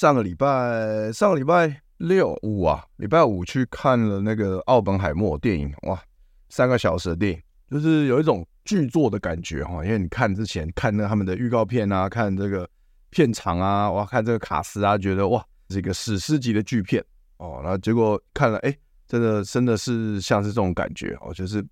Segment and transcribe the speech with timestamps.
[0.00, 6.02] 上个礼拜，上个礼拜六五啊，礼拜五去看了那个奥本海默电影，哇，
[6.48, 9.84] 三个小时的电影，就是有一种剧作的感觉哈。
[9.84, 12.66] 因为你看之前看那他们的预告片啊，看这个
[13.10, 17.04] 片场啊，哇，看这个卡司啊，觉得哇，是一个史诗级的巨片
[17.36, 17.60] 哦。
[17.62, 18.74] 然后结果看了，哎，
[19.06, 21.62] 真的真的是像是这种感觉哦，就是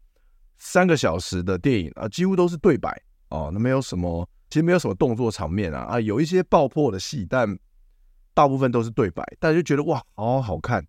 [0.59, 2.95] 三个小时的电影啊，几乎都是对白
[3.31, 7.59] 哦，那没有什么，其实没有什么动作场面啊啊，有一些爆破的戏，但。
[8.39, 10.87] 大部分都是对白，大家就觉得哇，好好看，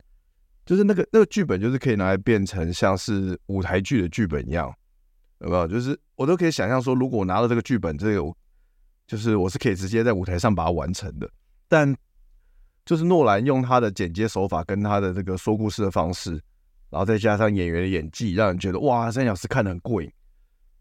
[0.68, 4.72] 就是那个那个剧本，就是可以拿来变成像是舞台剧的剧本一样，
[5.40, 5.68] 有没有？
[5.68, 8.32] 就是我都可以想象说，如果我拿到这个剧本，这个
[9.08, 11.28] 就是我是可以直接在舞台上把它完成的。
[11.68, 11.92] 但
[12.86, 16.34] 就是诺兰用他的剪接手法跟他的这个说故事的方式，
[16.92, 20.12] 然后再加上演员的演技，让人觉得哇，三小时看得很过瘾，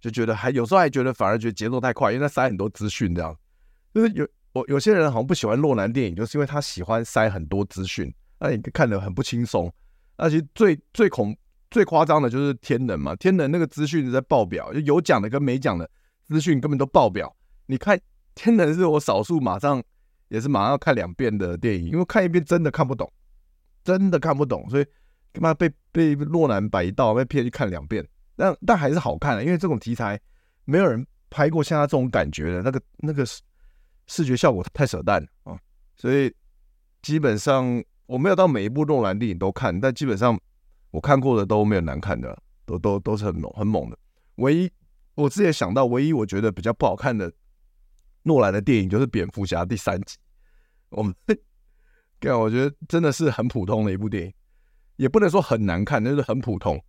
[0.03, 3.35] 就觉得还有时候还觉得反而觉得节奏太快，因为他塞很多资讯，这样
[3.95, 4.29] 就是有。
[4.53, 9.73] 我有些人好像不喜欢诺兰电影，就是因为他喜欢塞很多资讯，那你看得很不轻松。
[10.17, 11.37] 而且最最恐
[11.71, 15.89] 最夸张的就是天能嘛，天能那个资讯在爆表，就有讲的跟没讲的
[16.25, 17.33] 资讯根本都爆表。
[17.67, 18.01] 你看
[18.35, 19.81] 天能是我少数马上
[20.29, 23.09] 也是马上要看两遍的电影，因为看一遍真的看不懂，
[23.85, 24.85] 真的看不懂，所以
[25.33, 28.05] 干嘛被被诺兰摆一道被骗去看两遍？
[28.35, 30.19] 但但还是好看的，因为这种题材
[30.65, 33.41] 没有人拍过像他这种感觉的那个那个是。
[34.09, 35.57] 视觉效果太扯淡啊，
[35.95, 36.35] 所以
[37.03, 40.37] 基本上我没有到每一部诺兰电影都看，但基本上
[40.91, 43.97] 我看过的都没有难看的，都都都是很猛很猛的。
[44.37, 44.71] 唯一
[45.15, 47.33] 我之前想到，唯一我觉得比较不好看的
[48.23, 50.17] 诺兰的电影就是《蝙蝠侠》第三集。
[50.89, 51.15] 我们
[52.19, 54.33] 看，我觉得真的是很普通的一部电影，
[54.97, 56.83] 也不能说很难看，就是很普通。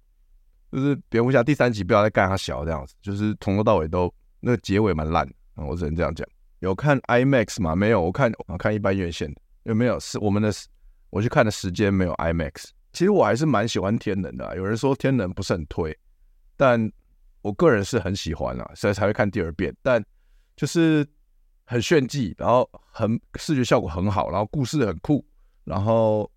[0.71, 6.25] 就是《蝙蝠侠》第三集不要再干他小这样子，就是从头到尾都那个结尾蛮烂的，我只能这样讲。
[6.59, 7.75] 有看 IMAX 吗？
[7.75, 9.33] 没有，我看我看一般院线。
[9.63, 9.99] 有没有？
[9.99, 10.51] 是我们的
[11.09, 12.69] 我去看的时间没有 IMAX。
[12.91, 14.55] 其实我还是蛮喜欢天能的。
[14.57, 15.95] 有人说天能不是很推，
[16.57, 16.91] 但
[17.41, 19.75] 我个人是很喜欢啊，所以才会看第二遍。
[19.81, 20.03] 但
[20.55, 21.07] 就是
[21.65, 25.23] 很炫技，然后很视觉效果很好，然后故事很酷，
[25.63, 26.29] 然后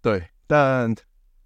[0.00, 0.94] 对，但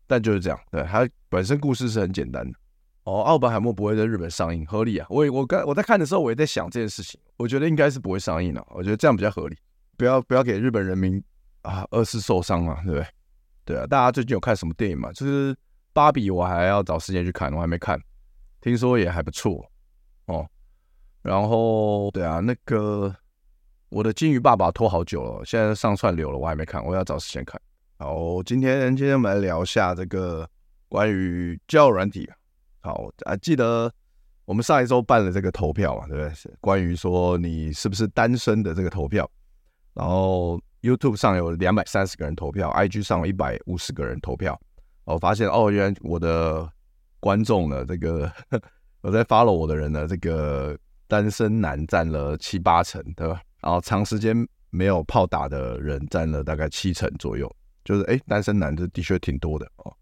[0.06, 0.58] 但就是这样。
[0.70, 2.58] 对，它本身故事是很简单的。
[3.04, 5.06] 哦，奥本海默不会在日本上映，合理啊！
[5.08, 7.18] 我也我刚我在看的时候，我也在想这件事情。
[7.38, 9.56] 我觉得应该是不会上映了，我觉得这样比较合理，
[9.96, 11.22] 不要不要给日本人民
[11.62, 13.06] 啊二次受伤嘛，对不对？
[13.64, 15.10] 对啊，大家最近有看什么电影吗？
[15.12, 15.56] 就是
[15.94, 17.98] 芭比，我还要找时间去看，我还没看，
[18.60, 19.64] 听说也还不错
[20.26, 20.46] 哦。
[21.22, 23.14] 然后对啊，那个
[23.88, 27.58] 我的金鱼爸爸拖好久了，现在上串流了，我还没看，我要找时间看。
[27.98, 30.48] 好，今天今天我们来聊一下这个
[30.88, 32.30] 关于教软体。
[32.80, 33.92] 好啊，记得
[34.46, 36.54] 我们上一周办了这个投票嘛，对不对？
[36.60, 39.30] 关于说你是不是单身的这个投票。
[39.92, 44.58] 然后 YouTube 上有两百三十个人投票，IG 上有一百五十个人投票。
[45.04, 46.66] 我发现哦，原来我的
[47.18, 48.32] 观众呢，这个
[49.02, 53.42] 我在 follow 我的人呢，这个单身男占了七八成，对吧？
[53.60, 54.34] 然后长时间
[54.70, 57.54] 没有炮打的人占了大概七成左右，
[57.84, 59.94] 就是哎，单身男这的确挺多的哦。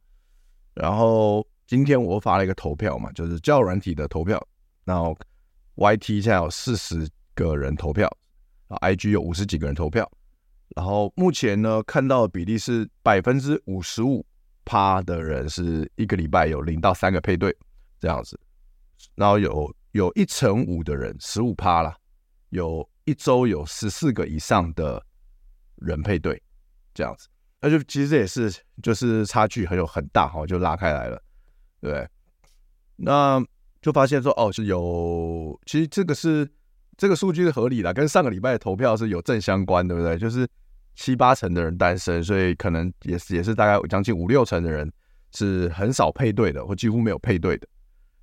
[0.74, 1.44] 然后。
[1.68, 4.42] 今天我发了一个投票嘛，就是交友软体的投票。
[4.86, 5.14] 然后
[5.76, 8.10] YT 现在有四十个人投票，
[8.68, 10.10] 然后 IG 有五十几个人投票。
[10.74, 14.24] 然后目前呢，看到的比例是百分之五十五
[14.64, 17.54] 趴的人是一个礼拜有零到三个配对
[18.00, 18.40] 这样子。
[19.14, 21.94] 然后有有一成五的人十五趴啦，
[22.48, 25.04] 有一周有十四个以上的
[25.76, 26.42] 人配对
[26.94, 27.28] 这样子。
[27.60, 28.50] 那就其实也是
[28.82, 31.22] 就是差距很有很大哈，就拉开来了。
[31.80, 32.08] 对，
[32.96, 33.42] 那
[33.80, 36.48] 就发现说哦，是有，其实这个是
[36.96, 40.18] 这个数据是合理的，跟上个礼拜的投票是有正相关，对不对？
[40.18, 40.48] 就是
[40.94, 44.92] 七八成的人单身，所以可能也是也是大概将近五六成的人
[45.32, 47.68] 是很少配对的，或几乎没有配对的。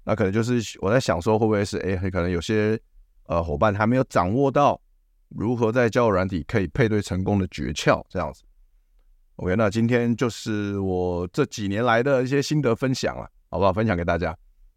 [0.04, 2.78] 那可能就是我在想说，会不会是哎，可能有些
[3.28, 4.80] 呃伙伴还没有掌握到
[5.30, 8.44] 如何在交友软体可以配对成功的诀窍，这样子。
[9.38, 13.72] OK，那今天就是我这几年来的一些心得分享了，好不好？
[13.72, 14.36] 分享给大家。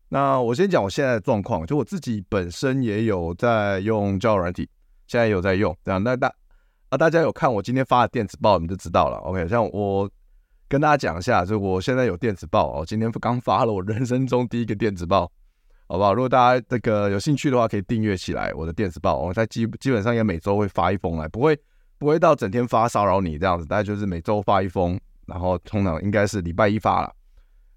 [0.09, 4.69] 那我先讲我现在的状况，就我自己本身也有在用交友软体，
[5.07, 5.77] 现在也有在用。
[5.85, 6.33] 这样，那大
[6.91, 9.17] 啊，大家有看我今天发的电子报，你们就知道了。
[9.19, 10.09] OK，像我。
[10.71, 15.23] 跟大家讲一下，就我现在有电子报哦，今天刚发了我人生中第一个电子报，
[15.87, 16.13] 好不好？
[16.13, 21.59] 如果大家这个有兴趣的话，可以订阅起来我的电子报，我在基基本上也每周会发一封来，不会
[21.97, 27.11] 不会到整天发骚扰你这样子，大概就是每周发一封，然后通常应该是礼拜一发了，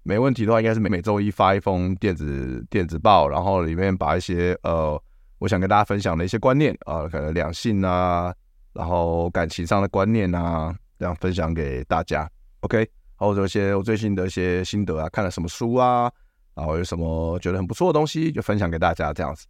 [0.02, 5.00] 没问题的话应该是每每周一发一封电子电子报，然后里面把一些呃
[5.38, 8.34] 我想跟大家分享的一些观念啊、可能两性啊，
[8.72, 12.28] 然后感情上的观念啊，这样分享给大家。
[12.60, 16.10] OK，或者一些我最近的一些心得啊，看了什么书啊，
[16.54, 19.46] 然后有什么觉得很不错的东西，就分享给大家这样子。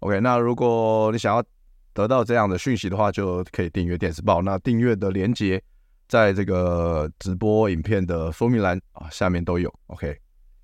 [0.00, 1.42] OK，那如果你想要
[1.92, 4.42] 得到这样的讯息的话，就可以订阅电子报。
[4.42, 5.62] 那订阅的链接
[6.08, 9.72] 在这个直播影片的说明栏啊下面都有。
[9.86, 10.16] OK，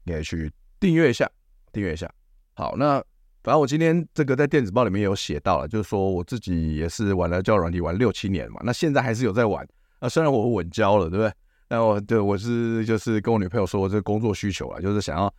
[0.05, 1.31] 你可以去订阅一下，
[1.73, 2.11] 订阅一下。
[2.55, 2.95] 好，那
[3.43, 9.67] 反正我今天这个在电子报里面有写到了，就是说我自己也是玩了交友软体玩六七年嘛，那现在还是有在玩。
[10.01, 11.33] 那虽然我稳交了，对不对？
[11.69, 15.33] 那我对我是就是跟我女朋友说，这工作需求啊，就是想要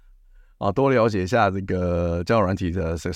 [0.58, 3.12] 啊多了解一下这个交友软体的使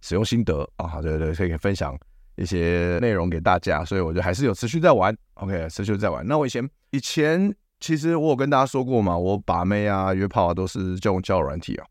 [0.00, 1.98] 使用心得啊，对对，可以分享
[2.40, 6.26] 一些内容给大家，所以我就还是有持续在玩，OK，持续在玩。
[6.26, 11.86] 那我以前以前其实我有跟大家说过嘛，我把妹啊、约炮啊都是用交友软体啊。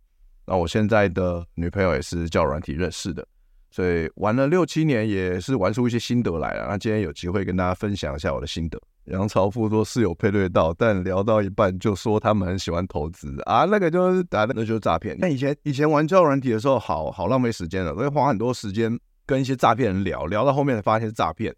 [0.48, 3.24] 那我现在的女朋友也是交友软体认识的，
[3.70, 6.66] 所以玩了六七年也是玩出一些心得来了。
[6.68, 8.82] 那今天有机会跟大家分享一下我的心得。
[9.06, 15.16] 杨朝富说是有配对到，但聊到一半就说他们很喜欢投资啊，那个就是打那就是诈骗。
[15.20, 19.00] 那以前以前玩交友软体的时候，好好浪费时间了，所以花很多时间
[19.30, 21.56] 跟一些诈骗人聊，聊到后面才发现是诈骗，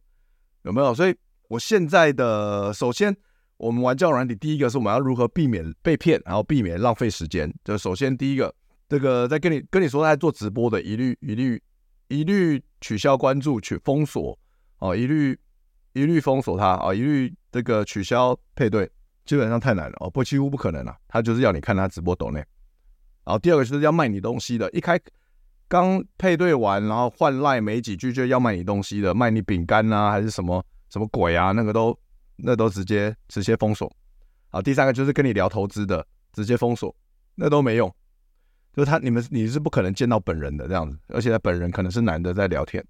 [0.64, 0.94] 有没有？
[0.94, 1.16] 所以
[1.48, 3.16] 我现在的首先，
[3.56, 7.50] 我们玩教软体，第一个是我们要如何避免被骗，然后避免浪费时间。
[7.64, 8.54] 就首先第一个，
[8.90, 11.64] 这个在跟你跟你说在做直播的，一律一律
[12.10, 14.38] 一律取消关注，取封锁
[14.80, 15.40] 哦，一律
[15.94, 17.34] 一律封锁他啊，一律。
[17.54, 18.90] 这个取消配对
[19.26, 20.96] 基本上太难了哦，不几乎不可能了。
[21.10, 22.40] 他就是要你看他直播抖内，
[23.26, 24.98] 然后第二个就是要卖你东西的，一开
[25.72, 31.98] 刚配对完，然后换赖没几句就要卖你东西的，卖你饼干啊还是什么什么鬼啊，那个都
[32.36, 33.90] 那都直接直接封锁。
[34.50, 36.94] 好，第三个就是跟你聊投资的，直接封锁，
[37.36, 37.90] 那都没用。
[38.74, 42.86] 就是他你们你是不可能见到本人的这样子，而且他本人可能是男的在聊天，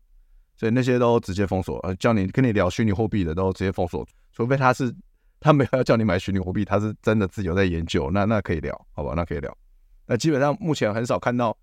[0.58, 1.78] 所以那些都直接封锁。
[1.82, 4.04] 呃，叫你跟你聊虚拟货币的都直接封锁。
[4.32, 4.92] 除非他是
[5.40, 9.14] 他没有要叫你买虚拟货币，他是真的自己有在研究，那那可以聊，好吧？
[9.16, 9.56] 那可以聊。
[10.08, 11.56] 那基本上目前很少看到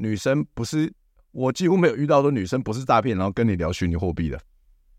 [0.00, 0.92] 女生不是，
[1.30, 4.40] 我几乎没有遇到说女生不是诈骗，然后跟你聊虚拟货币的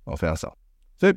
[0.03, 0.55] 哦，非常少。
[0.97, 1.15] 所以，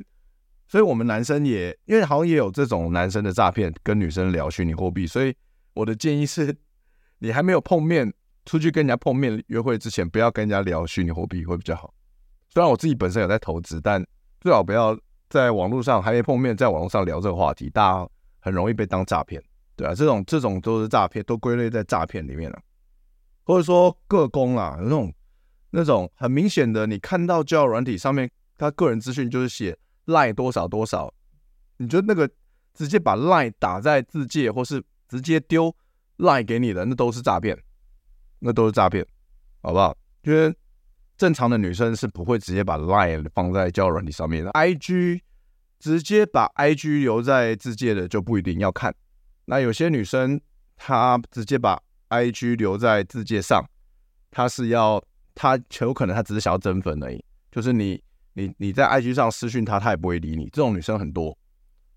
[0.67, 5.05] 所以我们男生也因为好像也有这种男生的诈骗，跟女生聊虚拟货币。
[5.05, 5.35] 所以
[5.73, 6.55] 我的建议是，
[7.19, 8.11] 你还没有碰面，
[8.45, 11.93] 出去跟人家碰面约会之前，不要跟人家聊虚拟货币会比较好。
[12.49, 14.05] 虽然我自己本身有在投资，但
[14.41, 14.97] 最好不要。
[15.27, 18.07] 在网络上还没碰面，在网络上聊这个话题，大家
[18.39, 19.41] 很容易被当诈骗，
[19.75, 22.61] 对啊，这种这种都是诈骗，都归类在诈骗里面了，
[23.45, 25.13] 或者说个工啦，那种
[25.69, 31.13] 那种很明显的，你看到交友软体上面他个人资讯就是写赖多少多少，
[31.77, 32.29] 你觉得那个
[32.73, 35.73] 直接把赖打在字介，或是直接丢
[36.17, 37.57] 赖给你的，那都是诈骗，
[38.39, 39.05] 那都是诈骗，
[39.61, 39.95] 好不好？
[40.23, 40.53] 因为。
[41.17, 45.21] 正常的女生是不会直接把 lie 放在交友软体上面的，IG
[45.79, 48.93] 直接把 IG 留在自介的就不一定要看。
[49.45, 50.41] 那有些女生
[50.75, 53.63] 她直接把 IG 留在字界上，
[54.31, 58.01] 他是要他有可能他只是想要增粉而已，就是你
[58.33, 60.45] 你你在 IG 上私讯他，他也不会理你。
[60.45, 61.37] 这种女生很多。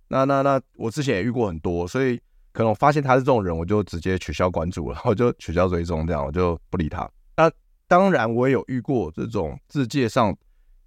[0.08, 2.16] 那那那我之前也遇过很多，所以
[2.52, 7.10] 可能我发现她是这种人，我就直接取消关注了， 我就取消追踪，这样我就不理她。
[7.36, 7.50] 那。
[7.90, 10.36] 当然，我也有遇过这种自介上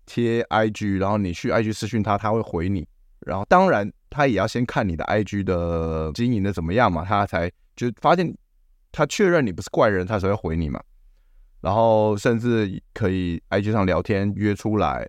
[0.06, 2.88] 贴 IG，然后你去 IG 私讯他，他会回你。
[3.22, 8.32] 然后，当然他也要先看你的 IG 的经营的怎么样嘛，他才就发现
[8.92, 10.82] 他确认你不是怪人，他才会回你嘛。
[11.62, 15.08] 然后，甚至可以 IG 上聊天约出来，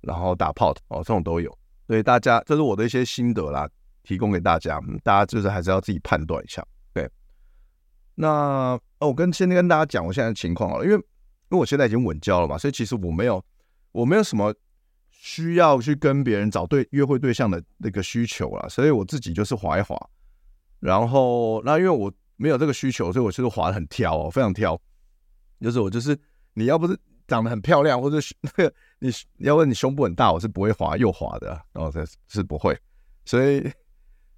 [0.00, 1.56] 然后打炮哦，这种都有。
[1.86, 3.68] 所以大家，这是我的一些心得啦，
[4.02, 6.66] 提供给大家，大家就是还是要自己判断一下。
[6.92, 7.10] 对，
[8.14, 8.28] 那
[8.98, 11.00] 哦，我跟先跟大家讲我现在的情况啊，因为。
[11.48, 13.40] 因为我现在已经稳交了嘛，所以其实我没有，
[13.92, 14.52] 我没有什么
[15.12, 19.96] 需要去跟别人找对约会对象的那个需求了，所以我自己就是滑一滑，
[20.80, 24.80] 然后那因为我没有这个需求，所以我就是滑得很挑哦，非常挑，
[25.60, 26.18] 就是我就是
[26.54, 32.78] 你要不是长得很漂亮，或者那个你要问你胸部很大，我是不会滑右滑的，然后这是不会。
[33.24, 33.68] 所以，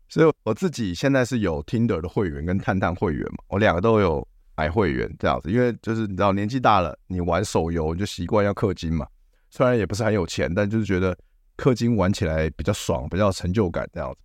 [0.09, 4.27] 所以我自己现在是有 Tinder 的会员跟探探会员嘛，我两个都有
[4.57, 9.07] 买会员这样子，因为就是你知道年纪大了，你玩手游你就习惯要氪金嘛，
[9.51, 11.17] 虽然也不是很有钱，但就是觉得
[11.59, 14.19] 氪金玩起来比较爽，比较有成就感这样子，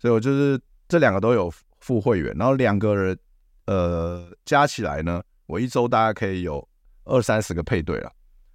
[0.00, 3.18] 所以我就是这两个都有付会员，然后两个人
[3.66, 6.66] 呃加起来呢，我一周大概可以有
[7.04, 8.10] 二三十个配对了。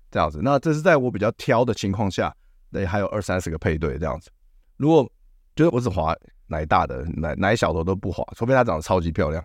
[0.10, 2.34] 这样子，那这是在我比较挑的情况下，
[2.70, 4.32] 那还有二三十个配对这样子。
[4.78, 5.06] 如果
[5.54, 6.16] 就是我只滑
[6.48, 9.44] 奶大的，奶奶小的都不滑，除非她长得超级漂亮，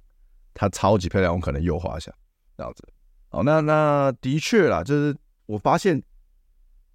[0.55, 2.13] 她超级漂亮，我可能又滑一下
[2.57, 2.89] 这样子。
[3.29, 5.15] 好，那那的确啦，就是
[5.47, 6.01] 我发现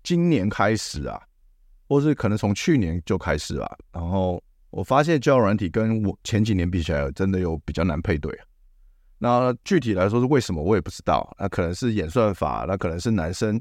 [0.01, 1.21] 今年开始啊，
[1.89, 8.45] 或是可能从去年就开始啊，然后我发现交友软体跟我前几年比起来，真的有比较难配对啊。
[9.19, 11.35] 那具体来说是为什么，我也不知道。
[11.39, 13.59] 那可能是演算法，那可能是男生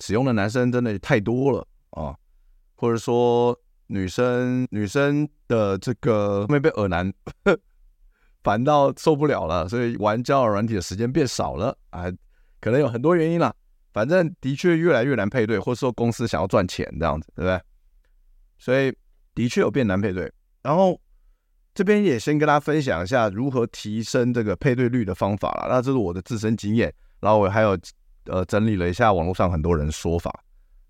[0.00, 2.16] 使用的男生真的太多了啊，
[2.74, 7.12] 或者说女生女生的这个没被恶男
[8.42, 12.04] 烦到受不了了，所以玩交友软体的时间变少了啊，
[12.60, 13.54] 可能有很多原因啦。
[13.92, 17.60] 反正的确越来越难配对，或者说公司想要赚钱这样子，对不对？
[18.58, 18.92] 所以
[19.34, 20.30] 的确有变难配对，
[20.66, 21.00] 然后。
[21.76, 25.66] 这边也先跟大家分享一下如何提升这个配对率的方法了。
[25.68, 27.78] 那这是我的自身经验，然后我还有
[28.24, 30.32] 呃整理了一下网络上很多人说法，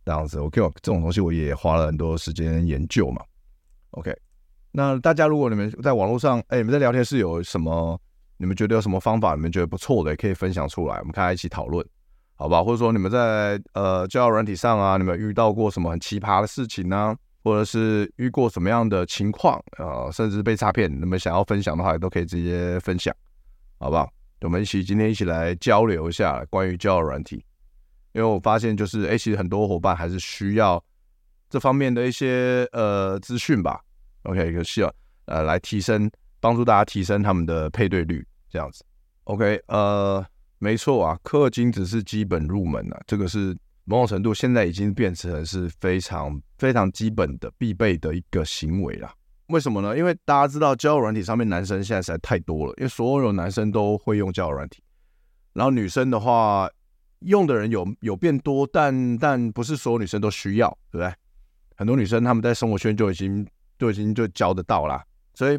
[0.04, 0.38] 这样子。
[0.38, 3.20] OK，这种东西我也花了很多时间研究嘛。
[3.90, 4.16] OK，
[4.70, 8.00] 那大家如果你们在网络上，哎，你们在聊天室有什么？
[8.36, 9.34] 你们觉得有什么方法？
[9.34, 11.84] 你们觉得不错的，也可以分享出来，我们大家一起讨论，
[12.36, 12.62] 好吧？
[12.62, 23.14] 或者说你们在呃交友软体上啊，你们遇到过什么很奇葩的事情呢、或者是遇过什么样的情况啊、呃，甚至被诈骗，那么想要分享的话，也都可以直接分享，
[23.78, 24.12] 好不好？
[24.40, 27.36] 我们一起今天一起来交流一下关于交友软体，
[28.14, 30.84] 因为我发现就是，哎，其实很多伙伴还是需要
[31.48, 33.80] 这方面的一些呃资讯吧。
[34.24, 34.92] OK，就需要
[35.26, 36.10] 呃来提升，
[36.40, 38.84] 帮助大家提升他们的配对率，这样子。
[39.22, 40.26] OK，呃，
[40.58, 43.56] 没错啊，氪金只是基本入门啊，这个是。
[43.88, 49.08] 某种程度，现在已经变成是非常非常基本的必备的一个行为了。
[49.46, 49.96] 为什么呢？
[49.96, 54.82] 因为大家知道交友软体上面男生现在实在太多了，因为所有男生都会用交友软体，
[55.52, 56.68] 然后女生的话
[57.20, 61.14] 用的人有有变多，但但不是所有女生都需要，对不对？
[61.76, 63.46] 很多女生她们在生活圈就已经
[63.78, 65.00] 就已经就交得到了，
[65.34, 65.54] 所以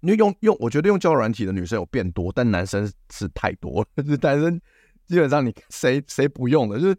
[0.00, 4.60] 因为用用，我觉得用交友软体的女生有变多，但男生是太多了，就 是男生
[5.06, 6.98] 基本上你谁谁不用的，就是。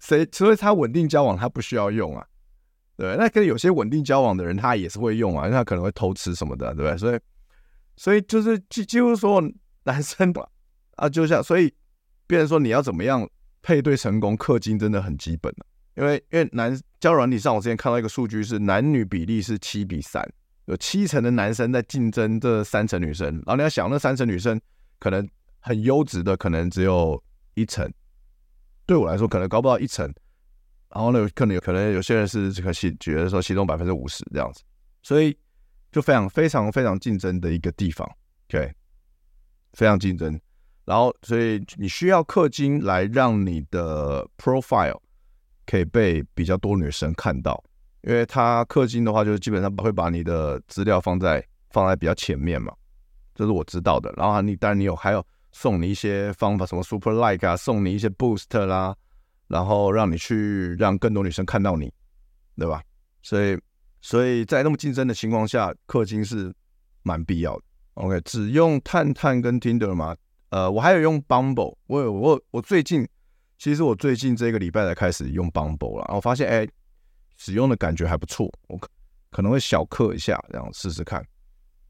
[0.00, 0.26] 谁？
[0.32, 2.26] 所以他稳定交往，他不需要用啊，
[2.96, 3.16] 对。
[3.16, 6.96] 那跟有些稳定交往的人，他也是会用啊，因为他可能会偷吃什么的，对不对？
[6.98, 7.20] 所以，
[7.96, 9.40] 所以就是几几乎说
[9.84, 10.48] 男生吧，
[10.96, 11.72] 啊，就像所以，
[12.26, 13.28] 别人说你要怎么样
[13.62, 15.66] 配对成功，氪金真的很基本的。
[15.96, 20.26] 因为因为男交友软体上，我之前看到一个数据是男女比例是七比三，
[20.64, 24.58] 有七成的男生在竞争这三成女生，然后你要想那三成女生
[24.98, 25.28] 可能
[25.58, 27.22] 很优质的，可能只有
[27.54, 27.92] 一成。
[28.90, 30.04] 对我来说，可能高不到一成，
[30.88, 34.64] 然后呢，可能有可能有些人是这个其觉得说其中百分之五十这样子，
[35.00, 35.38] 所以
[35.92, 38.04] 就非常非常非常竞争的一个地方
[38.48, 38.74] ，OK，
[39.74, 40.36] 非常竞争。
[40.84, 44.98] 然后，所以你需要氪金来让你的 profile
[45.66, 47.62] 可以被比较多女生看到，
[48.00, 52.74] 因为他氪金的话，就是基本上会把你的资料放在放在比较前面嘛，
[53.36, 54.12] 这是我知道的。
[54.16, 55.24] 然后你当然你有还有。
[55.52, 58.94] 送你一些方法，什么 super like 啊，送你一些 boost 啦，
[59.48, 61.92] 然后让你去让更多女生看到你，
[62.56, 62.82] 对吧？
[63.22, 63.58] 所以，
[64.00, 66.54] 所以在那么竞争的情况下，氪金是
[67.02, 67.62] 蛮必要的。
[67.94, 70.16] OK，只用探探跟 Tinder 吗？
[70.50, 73.06] 呃，我还有用 Bumble，我有我我最近，
[73.58, 76.66] 其实我最近这个礼拜才开始用 Bumble 了，然后发现哎，
[77.36, 78.88] 使用的感觉还不错，我可
[79.30, 81.24] 可能会小氪一下，然后试试看。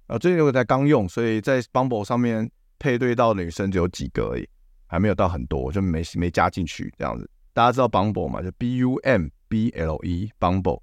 [0.06, 2.50] 啊，最近我在刚用，所以在 Bumble 上面。
[2.80, 4.48] 配对到女生只有几个而已，
[4.88, 7.30] 还没有到很多，就没没加进去这样子。
[7.52, 8.42] 大家知道 Bumble 嘛？
[8.42, 10.80] 就 B U M B L E Bumble，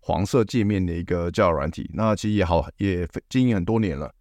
[0.00, 1.90] 黄色界面的一个交友软体。
[1.94, 4.14] 那其实也好，也经营很多年了，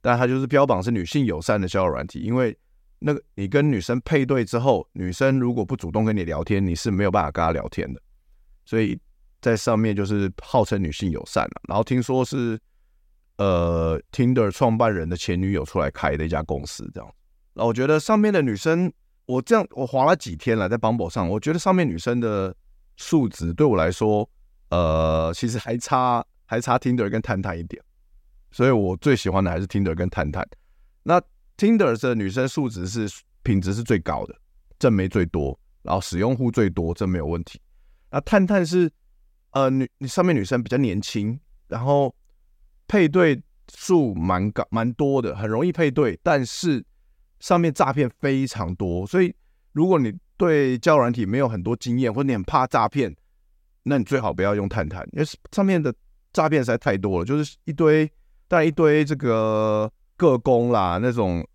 [0.00, 2.20] 但它就是标榜是女性友善的交友软体。
[2.20, 2.56] 因为
[2.98, 8.00] 那个你跟女生配对之后，女生如果不主动跟你聊天，你是没有办法跟她聊天的。
[8.64, 8.98] 所以
[9.40, 11.62] 在上面就是号称女性友善了。
[11.68, 12.58] 然后听说是。
[13.36, 17.14] 呃，Tinder 创办人的前女友出来开的一家公司，这样。
[17.54, 18.92] 那我觉得上面的女生，
[19.26, 22.54] 我这样我滑了几天了，在 Bumble 上，我觉得上面女生的
[22.96, 24.28] 素质对我来说，
[24.70, 27.82] 呃，其实还差还差 Tinder 跟探探一点。
[28.50, 30.46] 所以我最喜欢的还是 Tinder 跟探探。
[31.02, 31.20] 那
[31.56, 33.10] Tinder 的女生素质是
[33.42, 34.34] 品质是最高的，
[34.78, 37.60] 正妹最多，然后使用户最多，这没有问题。
[38.10, 38.90] 那探探是
[39.52, 42.14] 呃女上面女生比较年轻，然后
[42.86, 46.84] 配对数蛮高蛮多的，很容易配对，但是
[47.40, 49.34] 上面诈骗非常多，所以
[49.72, 53.14] 如果你对交友软体没有很多经验，或者你很怕诈骗，
[53.82, 55.94] 那你最好不要用探探，因为上面的
[56.32, 58.10] 诈骗实在太多了，就是一堆
[58.48, 61.46] 带一堆这个个工啦，那种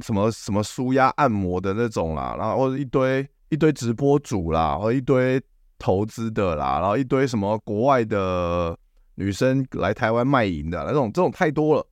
[0.00, 3.28] 什么什么舒压按摩的那种啦，然后或者一堆。
[3.52, 5.38] 一堆直播主啦，或一堆
[5.78, 8.74] 投资的啦，然后一堆什么国外的
[9.14, 11.86] 女生来台湾卖淫的那种，这种太多了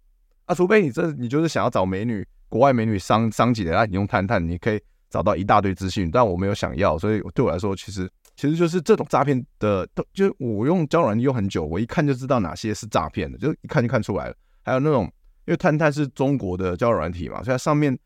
[0.46, 0.54] 啊！
[0.54, 6.10] 除非你这你就是想要找美女，国外美女商商级的，那你用探探，你可以找到一大堆资讯。
[6.10, 14.34] 但我没有想要，所以对我来说，其实其实就是这种诈骗的，都就我用交友软件用很久，我一看就知道哪些是诈骗的，就一看就看出来了。
[14.62, 15.04] 还有那种，
[15.46, 17.98] 因为探探是中国的交友软体嘛，所以它上面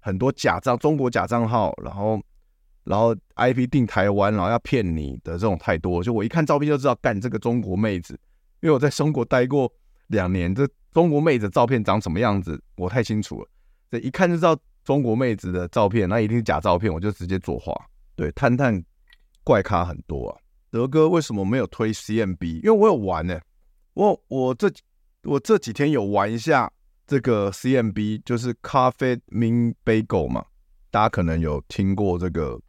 [0.00, 2.20] 很多假账，中国假账号，然后。
[2.88, 8.16] 然后 IP 定台湾，然后要骗你的这种太多，就我一看照片就知道，干这个中国妹子，
[8.66, 9.72] 因为我在中国待过
[10.08, 13.48] 两年，这中国妹子照片长什么样子，我太清楚了。
[13.92, 17.72] 这一看就知道中国妹子的照片，那一定是假照片，我就直接作画。
[18.16, 18.82] 对，探探
[19.44, 20.40] 怪咖很多啊。
[20.72, 22.56] 德哥为什么没有推 CMB？
[22.56, 23.40] 因为我有玩呢、
[23.94, 24.68] 我我这
[25.22, 26.68] 我这几天有玩一下
[27.06, 30.44] 这个 CMB，就是 Coffee Meets Bagel 嘛，
[30.90, 32.60] 大家可能有听过这个。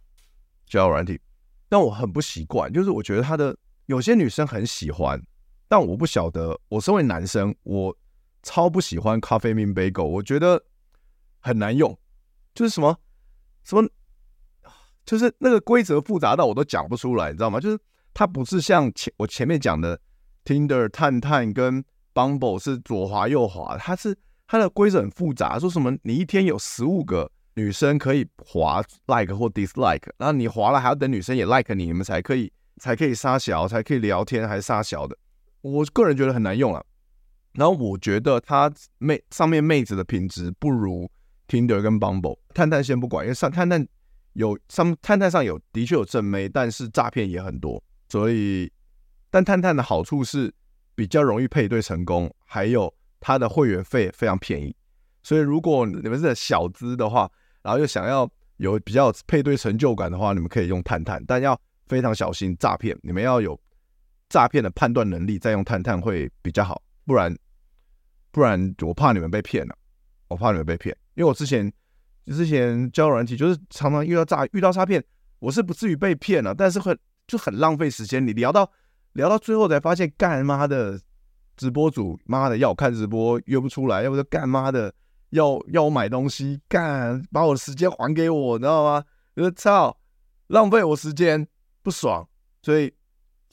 [0.70, 1.18] 交友软体，
[1.70, 5.18] 但我很不习惯，就是我觉得他的有些女生很喜欢，
[5.68, 6.60] 但我不晓得。
[6.70, 7.96] 我身为男生，我
[8.44, 10.64] 超不喜欢 Coffee Meets Bagel，我觉得
[11.40, 11.98] 很难用，
[12.54, 12.98] 就是什么
[13.64, 13.88] 什么，
[15.06, 17.60] 就是那个规则复杂到我都讲不出来，你知道吗？
[17.60, 17.80] 就是
[18.14, 20.00] 它不是像前我前面讲的
[20.46, 21.84] Tinder、探探跟
[22.14, 27.32] Bumble 是左滑右滑，它是它的规则很复杂，说什么你一天有十五个。
[27.58, 35.18] 女生可以滑 like 或 dislike，然后你滑了还要等女生也 like 你，你们才可以才可以撒小，才可以聊天，还是撒小的。
[35.62, 36.86] 我个人觉得很难用了。
[37.54, 41.10] 然后我觉得它妹上面妹子的品质不如
[41.48, 42.38] Tinder 跟 Bumble。
[42.54, 43.88] 探探先不管，因为上探探
[44.34, 47.84] 有上探探上有的确有正妹，但是诈骗也很多。
[48.10, 48.72] 所以，
[49.32, 50.54] 但探探的好处是
[50.94, 54.76] 比较容易配对成功，还有它的会员费非常便宜。
[55.24, 57.30] 所以如果你们是小资的话，
[57.64, 62.98] 然后又想要有比较配对成就感的话，你们可以用探探，但要非常小心诈骗。
[63.02, 63.60] 你们要有
[64.30, 66.82] 诈骗的判断能力，再用探探会比较好。
[67.06, 67.36] 不然，
[68.32, 69.76] 不然我怕你们被骗了，
[70.28, 70.96] 我怕你们被骗。
[71.16, 71.72] 因为我之前
[72.26, 75.04] 之前交软体就是常常遇到诈遇到诈骗，
[75.40, 78.26] 我是不至于被骗了，但是会就很浪费时间。
[78.26, 78.72] 你聊到
[79.14, 81.00] 聊到最后才发现，干妈的
[81.56, 84.94] 直播主妈的要我看直播约不出来，要不就干妈的。
[85.32, 89.04] 要要我买东西，干，把我的时间还给我，你知道吗？
[89.36, 90.00] 我操，
[90.48, 91.46] 浪费我时间，
[91.84, 92.26] 不爽。
[92.64, 92.94] 所以，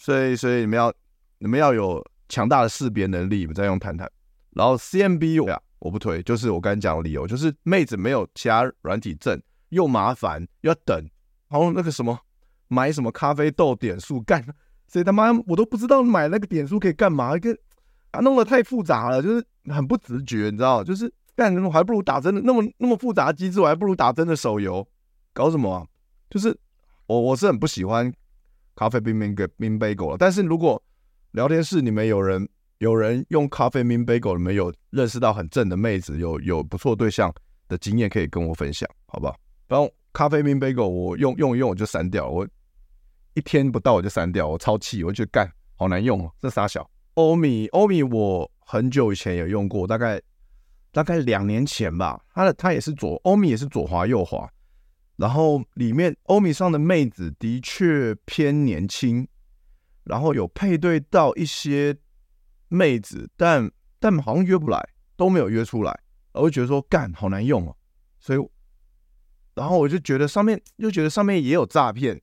[0.04, 0.92] 所以，所以你们要，
[1.38, 4.06] 你们要有强大的识别能力，你们再用探探。
[4.50, 9.40] 然后 CMB 呀，我不推，就是我刚才讲的理由，就是妹子没有其他软体证，
[9.70, 10.98] 又麻烦又要等，
[11.48, 12.18] 然后那个什么
[12.68, 14.44] 买什么咖啡豆点数干，
[14.86, 17.56] 所以他妈我都不知道买那个点数可以干嘛，跟
[18.10, 21.10] 啊弄得太复杂了，就是很不直觉，你知道，就是。
[21.36, 24.86] 干，我还不如打真的那么那么复杂的机制，我还不如打真的手游，
[25.32, 25.84] 搞什么啊？
[26.30, 26.56] 就是
[27.06, 28.14] 我我是很不喜欢
[28.76, 30.16] 咖啡冰冰给冰杯狗了。
[30.18, 30.82] 但是如果
[31.32, 37.32] 聊天室里面有人有人用咖啡冰杯狗，你们有认识到很正的妹子，有有不错对象
[37.68, 39.36] 的经验，可以跟我分享，好不好？
[39.68, 42.46] 然后咖啡冰杯狗我用用一用我就删掉，我
[43.34, 50.20] 一天不到我就删掉，我超气，我就觉得干好难用哦，这傻小欧米欧米，我很久以前有用过，大概。
[50.92, 54.48] 大概两年前吧，它的它也是左欧米也是左滑右滑，
[55.16, 59.26] 然后里面欧米上的妹子的确偏年轻，
[60.04, 61.96] 然后有配对到一些
[62.68, 66.00] 妹子，但但好像约不来，都没有约出来，
[66.32, 67.76] 我就觉得说干好难用哦，
[68.18, 68.48] 所以
[69.54, 72.20] 然后我就觉得上面又觉得上面也有诈骗，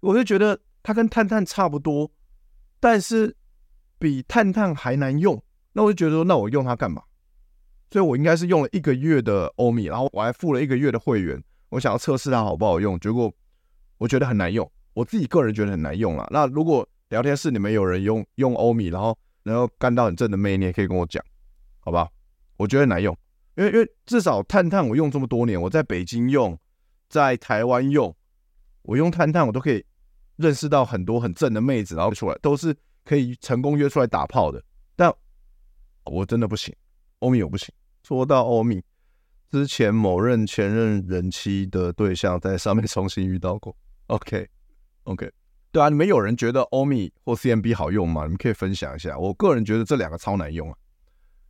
[0.00, 2.10] 我就觉得它跟探探差不多，
[2.78, 3.36] 但是
[3.98, 7.02] 比探探还难用，那我就觉得说那我用它干嘛？
[7.90, 13.32] 所以我应该是用了一个月的欧米，然后我还付了一个月的会员，我想要测试它好不好用，结果
[13.98, 16.26] 我觉得很难用，我自己个人觉得很难用了。
[16.30, 21.24] 那如果聊天室里面有人用用欧米，然后然后干到很正的妹，你也可以跟我讲，
[21.80, 22.08] 好吧？
[22.56, 23.16] 我觉得很难用，
[23.56, 26.58] 因为因为至少探探我用这么多年，我在北京用，
[27.08, 28.14] 在台湾用，
[28.82, 29.84] 我用探探我都可以
[30.36, 34.62] 认识到很多很正的妹子，然后出来都是可以成功约出来打炮的，
[34.96, 35.12] 但
[36.04, 36.74] 我真的不行。
[37.20, 37.72] 欧米我不行。
[38.02, 38.82] 说到欧米，
[39.50, 43.74] 之前某任前任人妻的对象在上面重新遇到过。
[44.08, 45.30] OK，OK，
[45.72, 48.22] 对啊，你们有人觉得欧米或 CMB 好用吗？
[48.24, 49.18] 你们可以分享一下。
[49.18, 50.76] 我个人觉得这两个超难用啊，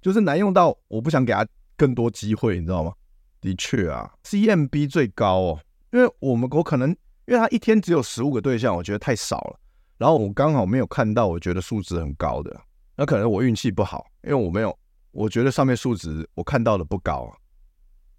[0.00, 2.92] 就是难用到我不想给他更多机会，你知道吗？
[3.40, 5.60] 的确啊，CMB 最高哦，
[5.92, 6.90] 因为我们我可能
[7.26, 9.60] 因为他一天只有十五个对象，我觉得太少了。
[9.96, 12.60] 然后我刚好没有看到，我觉得数值很高的，
[12.96, 14.76] 那可能我运气不好，因为我没有，
[15.12, 17.32] 我觉得上面数值我看到的不高，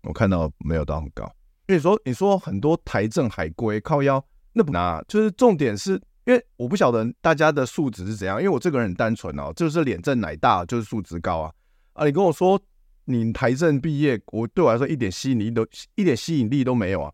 [0.03, 1.25] 我看到没有到很高。
[1.67, 4.23] 所以说，你说很多台证海归靠腰。
[4.51, 5.93] 那不拿，就是重点是
[6.25, 11.53] 因为我不晓得大家的素质是怎样，因为我这个人很单纯哦，就是脸正奶大，就是素质高啊
[11.93, 12.03] 啊！
[12.03, 12.59] 你跟我说
[13.05, 17.13] 你台政毕业，我对我来说一点吸引力都一点吸引力都没有啊！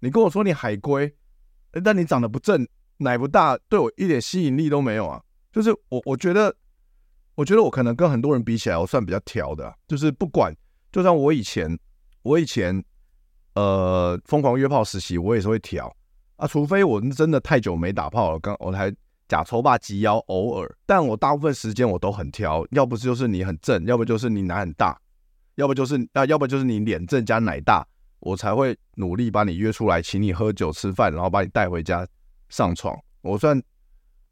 [0.00, 1.14] 你跟我说你海归，
[1.84, 2.66] 但你长得不正，
[2.98, 5.22] 奶不大，对我一点吸引力都没有啊！
[5.52, 6.54] 就是我我觉得，
[7.36, 10.54] 我觉得我可能跟很多人比起来，我算比较挑的，就是不管，
[10.90, 11.78] 就算我以前
[12.22, 12.82] 我以前
[13.54, 15.94] 呃疯狂约炮实习，我也是会挑。
[16.36, 18.92] 啊，除非我真的太久没打炮了，刚我还
[19.28, 25.00] 假抽霸及腰偶尔，但我大部分时间我都很挑，要不就是你很正，要不就是你奶很大，
[25.54, 27.86] 要不就是啊，要不就是你脸正加奶大，
[28.20, 32.06] 我才会努力把你约出来，请你喝酒吃饭，然后把你带回家
[32.48, 32.98] 上床。
[33.20, 33.62] 我算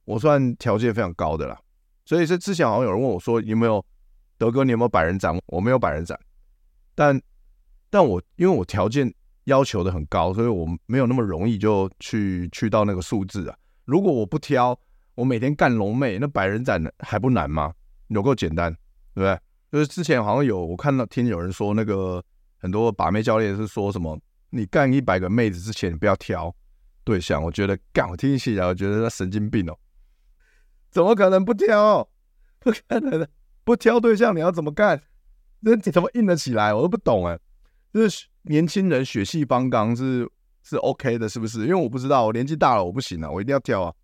[0.04, 1.56] 我算条件非常高的啦，
[2.04, 3.84] 所以是之前好像有人问我说，有没有
[4.36, 5.38] 德哥，你有没有百人斩？
[5.46, 6.18] 我没有百人斩，
[6.94, 7.20] 但
[7.90, 9.12] 但我因为我条件。
[9.44, 13.56] 要求的很高，所以我没有那么容易就去去到那个数字啊。
[13.84, 14.78] 如果我不挑，
[15.16, 17.72] 我每天干龙妹，那百人斩还不难吗？
[18.08, 18.70] 有够简单，
[19.14, 19.40] 对不对？
[19.72, 22.22] 就是之前好像有我看到听有人说，那个
[22.58, 24.16] 很多把妹教练是说什么，
[24.50, 26.54] 你干一百个妹子之前，你不要挑
[27.02, 27.42] 对象。
[27.42, 29.76] 我觉得干，我听起来我觉得他神经病哦，
[30.90, 32.08] 怎么可能不挑？
[32.60, 33.28] 不可能的，
[33.64, 35.02] 不挑对象你要怎么干？
[35.60, 36.72] 那怎么硬得起来？
[36.72, 37.38] 我都不懂哎，
[37.92, 38.26] 就是。
[38.44, 40.26] 年轻人血气方刚是
[40.62, 41.60] 是 OK 的，是不是？
[41.60, 43.94] 因为我不知道，我年纪大了，我不行了，我一定要挑啊！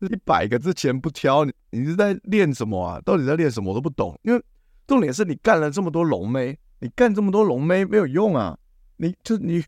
[0.00, 3.00] 一百个之前不挑，你你是在练什么啊？
[3.04, 3.70] 到底在练什么？
[3.70, 4.18] 我都不懂。
[4.24, 4.44] 因为
[4.84, 8.58] 重点是你干了这么多龙妹，你干这么多龙妹没有用啊！
[8.96, 9.64] 你就你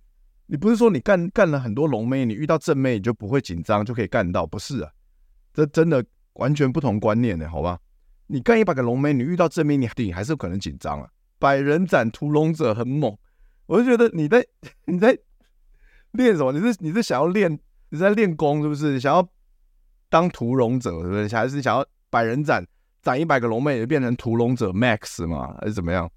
[0.47, 4.45] 你不是说你干干了很多龙妹，你遇到正妹你就不会紧张就可以干到？
[4.45, 4.91] 不是啊，
[5.55, 7.79] 这真的完全不同观念的，好吧？
[8.27, 11.09] 你干一百个龙妹，你遇到正妹，你你还是可能紧张啊！
[11.39, 13.17] 百人斩屠龙者很猛。
[13.71, 14.45] 我就觉得你在
[14.87, 15.17] 你在
[16.11, 16.51] 练什么？
[16.51, 17.57] 你是你是想要练
[17.91, 18.99] 你在练功是不是？
[18.99, 19.27] 想要
[20.09, 21.29] 当屠龙者是不是？
[21.29, 22.67] 还是想要百人斩
[23.01, 25.57] 斩一百个龙妹也变成屠龙者 Max 吗？
[25.61, 26.11] 还是怎么样？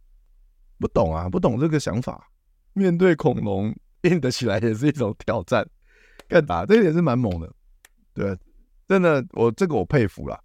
[0.79, 2.27] 不懂啊，不懂这个想法。
[2.73, 5.63] 面对恐龙硬得起来也是一种挑战，
[6.27, 7.53] 干打这一点是蛮猛的。
[8.15, 8.35] 对，
[8.87, 10.43] 真的我这个我佩服了，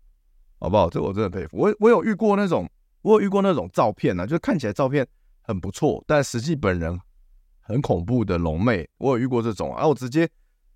[0.58, 0.90] 好不好？
[0.90, 1.56] 这个我真的佩服。
[1.56, 2.68] 我我有遇过那种，
[3.00, 5.08] 我有遇过那种照片呢、啊，就看起来照片。
[5.48, 7.00] 很不错，但实际本人
[7.62, 9.88] 很恐怖的龙妹，我有遇过这种啊。
[9.88, 10.28] 我直接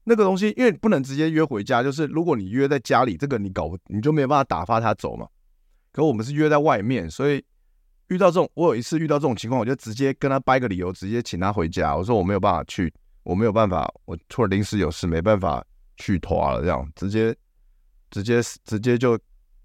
[0.04, 5.28] 那个东西，因为不能直接约回家，就是如果你约在家里，这个你搞你就没有办法打发他走嘛。
[5.92, 7.44] 可我们是约在外面，所以
[8.08, 11.94] 遇到这种，我有一次遇到这种情况，我就直接跟他掰个理由，直接请他回家。
[11.94, 12.90] 我说我没有办法去，
[13.24, 15.62] 我没有办法，我突然临时有事，没办法
[15.98, 17.36] 去拖了，这样直接
[18.10, 19.18] 直接直接就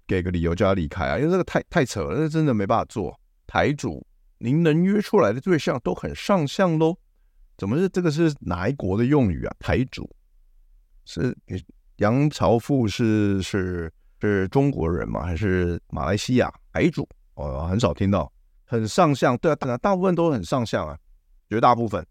[0.06, 4.06] 给个理由叫他离开啊，因为这个太太扯了，那真的没办法做台主。
[4.38, 6.96] 您能约出来的对象都很上相喽？
[7.56, 9.54] 怎么是这个是哪一国的用语啊？
[9.58, 10.08] 台主
[11.04, 11.36] 是
[11.96, 15.22] 杨朝富是是是中国人吗？
[15.22, 17.08] 还是马来西亚台主？
[17.34, 18.32] 哦，很少听到
[18.64, 20.96] 很上相，对啊，大大部分都很上相啊，
[21.48, 22.06] 绝大部分，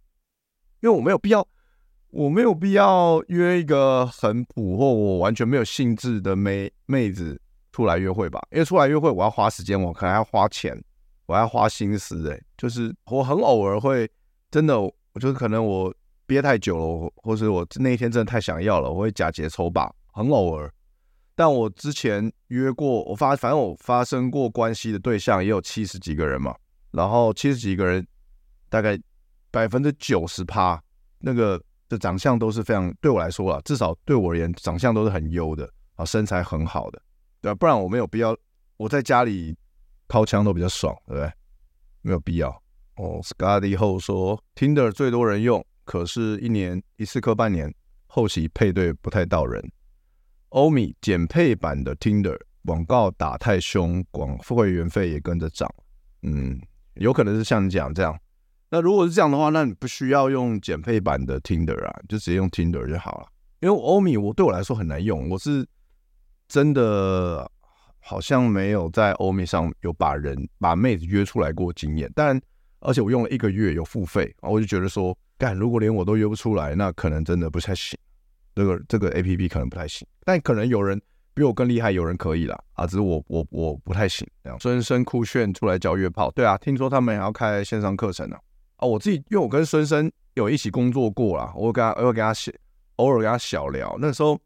[0.81, 1.47] 因为我没有必要，
[2.09, 7.39] 我没有必要约一个很普或我完全没有兴致的妹妹子
[7.71, 8.45] 出来约会吧？
[8.51, 10.77] 因为出来约会我要花时间，我可能要花钱。
[11.27, 14.09] 我要花心思哎，就是我很偶尔会
[14.49, 15.93] 真的，我就是可能我
[16.25, 20.73] 憋太久了，或者我那一天真的太想要了，我会假节抽吧，很偶尔。
[21.35, 26.55] 但我之前约过，我发反正我发生过关系的对象也有七十几个人嘛，
[26.91, 28.07] 然后七十几个人
[28.69, 28.97] 大概
[29.51, 30.81] 百分之九十趴
[31.19, 37.01] 那个的长相都是非常，对我来说啊，至少对我而言，长相都是很优的啊，身材很好的，
[37.41, 38.33] 对啊，不然我没有必要
[38.77, 39.53] 我在家里。
[40.07, 41.31] 掏枪都比较爽，对不对？
[42.01, 42.49] 没有必要
[42.95, 43.19] 哦。
[43.21, 47.73] Scotty 后说，Tinder 最多人用，可是一年一次磕半年，
[48.05, 49.61] 后期配对不太到人。
[50.49, 55.69] 欧米减配版的 Tinder 广告打太凶，广付会员费也跟着涨。
[56.21, 56.61] 嗯，
[56.93, 58.17] 有可能是像你讲这样。
[58.69, 63.27] 那如果是这样的话，那你不需要用减配版的 Tinder 啊，就直接用 Tinder 就好了。
[63.59, 65.67] 因为欧米我对我来说很难用，我是
[66.47, 67.51] 真的。
[68.07, 72.39] 好像没有在欧米上有把人把妹子约出来过经验，但
[72.79, 77.99] 而且我用了一个月有付费，我就觉得说，干如果连我都约不出来，那可能真的不太行，
[78.55, 81.01] 这个这个 A P P 可能不太行，但可能有人
[81.33, 84.25] 比我更厉害，有人可以啦啊，只是我我我不太行。
[84.41, 88.37] 这样，孙生酷炫出来教约炮，对啊，听说他们还要开线上课程呢。
[88.77, 92.51] 啊，我自己因为我跟孙生有一起工作过啦，我跟他我跟他小
[92.95, 94.39] 偶尔跟他小聊，那时候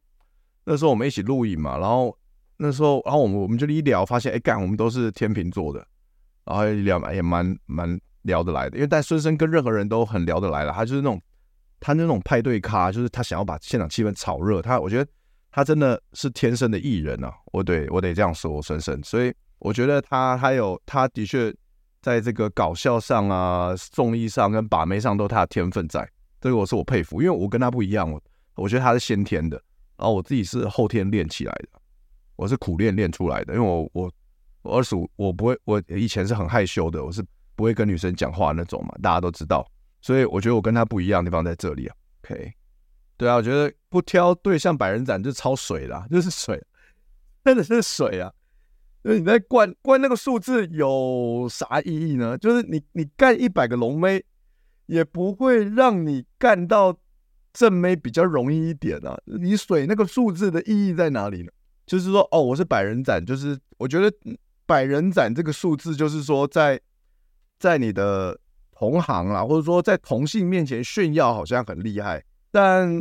[0.66, 2.18] 那时候我们一起录影嘛，然后
[2.62, 5.86] 那时候然后我们我们就一聊，发现哎干，我们都是天秤座的，
[6.46, 8.00] 然后一聊也蛮蛮。
[8.24, 10.72] 聊得来的，因为但孙生跟任何人都很聊得来了。
[10.72, 11.20] 他就是那种，
[11.80, 14.62] 他那种派对咖，就是他想要把现场气氛炒热。
[14.62, 15.12] 他我觉得
[15.52, 17.34] 他真的是天生的艺人啊！
[17.52, 19.02] 我对我得这样说，孙生。
[19.04, 21.52] 所以我觉得他还有他的确
[22.00, 26.08] 在这个搞笑上啊、综艺上跟把妹上都他的天分在。
[26.40, 28.22] 这个我是我佩服，因为我跟他不一样，我
[28.54, 29.58] 我觉得他是先天的，
[29.98, 31.70] 然后我自己是后天练起来的，
[32.42, 33.54] 我是苦练练出来的。
[33.54, 34.12] 因为我我
[34.64, 37.24] 我二十五，我不会，我以前是很害羞的，我是。
[37.54, 39.64] 不会跟女生讲话那种嘛，大家都知道，
[40.02, 41.96] 所以我觉得我跟他不一样的地方在这里啊。
[42.24, 42.52] OK，
[43.18, 46.60] 对啊，我觉得不挑对象百人斩就超水啦，就是水，
[47.46, 48.34] 真的是水啊！
[49.04, 52.36] 就是你在灌灌那个数字有啥意义呢？
[52.36, 54.24] 就是你你干一百个龙妹，
[54.88, 56.98] 也不会让你干到
[57.54, 59.16] 正妹比较容易一点啊。
[59.26, 61.52] 你水那个数字的意义在哪里呢？
[61.92, 64.10] 就是说，哦，我是百人斩，就是我觉得
[64.66, 66.80] 百人斩这个数字，就是说在。
[67.60, 68.36] 在你的
[68.72, 72.20] 同行啦，或者说在同性面前炫耀，好像很厉害。
[72.50, 72.92] 但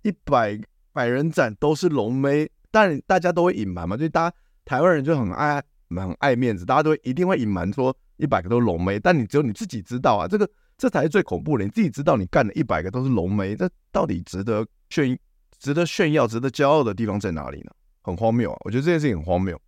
[0.00, 0.58] 一百
[0.94, 8.98] 百人斩都是龙妹，但大家都会隐瞒嘛，就大家台湾人就很爱很爱面子，大家都一定会隐瞒说一百个都是龙妹。
[8.98, 10.48] 但你只有你自己知道啊，这个
[10.78, 11.64] 这才是最恐怖的。
[11.64, 15.18] 你自己知道你干了一百个都是龙妹，这到底值得炫、
[15.58, 17.72] 值得炫耀、值得骄傲的地方在哪里呢？
[18.08, 18.58] 很荒谬啊！
[18.64, 19.60] 我觉得这件事情很荒谬，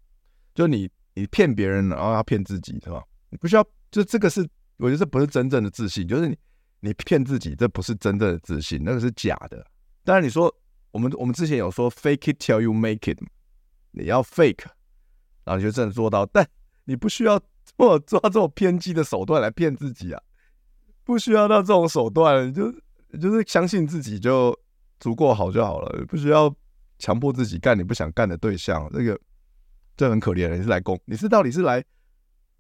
[0.55, 3.03] 就你你骗别人，然后要骗自己，是吧？
[3.31, 3.65] 你不需要。
[3.91, 6.39] 就这个是，我觉得这不是真正的自信，就是你
[6.79, 9.67] 你骗自己，这不是真正的自信，那个是假的。
[10.05, 10.55] 当然你说
[10.93, 13.19] 我们我们之前有说 fake it till you make it，
[13.91, 14.65] 你要 fake，
[15.43, 16.49] 然后你就真的做到，但
[16.85, 17.37] 你不需要
[17.77, 20.23] 做做这种偏激的手段来骗自己啊，
[21.03, 22.73] 不需要到这种手段，就
[23.21, 24.57] 就是相信自己就
[25.01, 26.49] 足够好就好了，不需要
[27.01, 29.19] 强迫自己干你不想干的对象，这个
[29.97, 31.85] 这很可怜，你是来工，你是到底是来。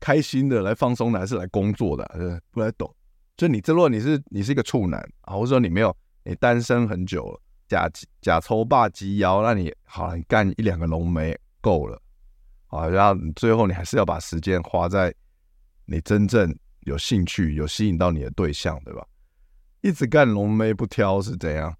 [0.02, 2.02] 开心的来放松的，还是来工作的？
[2.14, 2.90] 呃，不太懂。
[3.36, 7.86] 就你这，如果你是你是一个处男啊，或者说你没有你单身很久了，假
[8.22, 12.00] 假抽霸鸡腰，那你好了，你干一两个龙妹够了
[12.68, 12.88] 啊。
[12.88, 15.14] 然后最后你还是要把时间花在
[15.84, 16.50] 你真正
[16.86, 19.06] 有兴趣、有吸引到你的对象，对吧？
[19.82, 21.76] 一直干龙妹不挑是怎样？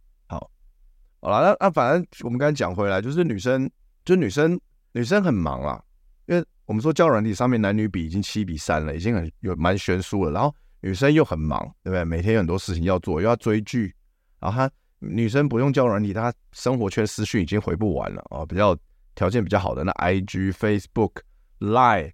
[1.21, 3.71] 好，了，那那反正我们刚才讲回来，就是女生，
[4.05, 4.61] 就女生
[4.93, 5.83] 女生很忙啦，
[6.27, 6.45] 因为。
[6.67, 10.31] 我们说交软体上面男女比已经七比三了，已经很有蛮悬殊了。
[10.31, 12.05] 然后女生又很忙，对不对？
[12.05, 13.93] 每天有很多事情要做，又要追剧。
[14.39, 18.47] 然后她女生不用交软体，她生活圈私讯已经回不完了哦。
[18.47, 18.79] 比较
[19.17, 21.23] 条件比较好的那 IG、Facebook、
[21.59, 22.13] Line